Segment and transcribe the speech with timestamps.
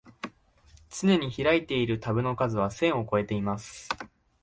[0.89, 3.87] つねに開いているタブの数は千をこえてます